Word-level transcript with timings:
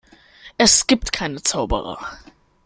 Es 0.57 0.87
gibt 0.87 1.11
keine 1.11 1.43
Zauberer. 1.43 1.99